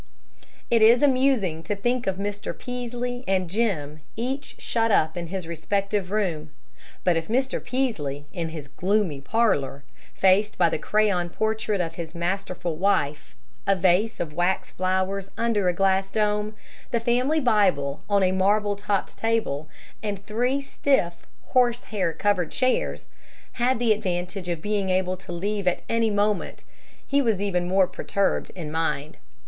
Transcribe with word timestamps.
It 0.71 0.81
is 0.81 1.03
amusing 1.03 1.61
to 1.61 1.75
think 1.75 2.07
of 2.07 2.17
Mr. 2.17 2.57
Peaslee 2.57 3.23
and 3.27 3.47
Jim 3.47 3.99
each 4.15 4.55
shut 4.57 4.89
up 4.89 5.15
in 5.15 5.27
his 5.27 5.45
respective 5.47 6.09
room; 6.09 6.49
but 7.03 7.17
if 7.17 7.27
Mr. 7.27 7.63
Peaslee 7.63 8.25
in 8.33 8.49
his 8.49 8.67
gloomy 8.67 9.21
parlor 9.21 9.83
faced 10.15 10.57
by 10.57 10.69
the 10.69 10.79
crayon 10.79 11.29
portrait 11.29 11.79
of 11.79 11.93
his 12.01 12.15
masterful 12.15 12.77
wife, 12.77 13.35
a 13.67 13.75
vase 13.75 14.19
of 14.19 14.33
wax 14.33 14.71
flowers 14.71 15.29
under 15.37 15.69
a 15.69 15.73
glass 15.73 16.09
dome, 16.09 16.55
the 16.89 16.99
family 16.99 17.39
Bible 17.39 18.01
on 18.09 18.23
a 18.23 18.31
marble 18.31 18.75
topped 18.75 19.15
table, 19.19 19.69
and 20.01 20.25
three 20.25 20.61
stiff 20.61 21.27
horsehair 21.49 22.11
covered 22.11 22.49
chairs 22.51 23.05
had 23.51 23.77
the 23.77 23.93
advantage 23.93 24.49
of 24.49 24.63
being 24.63 24.89
able 24.89 25.15
to 25.17 25.31
leave 25.31 25.67
at 25.67 25.83
any 25.87 26.09
moment, 26.09 26.63
he 27.05 27.21
was 27.21 27.39
even 27.39 27.67
more 27.67 27.85
perturbed 27.85 28.49
in 28.55 28.71
mind. 28.71 29.17